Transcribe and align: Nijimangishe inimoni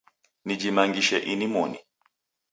Nijimangishe 0.45 1.17
inimoni 1.33 1.79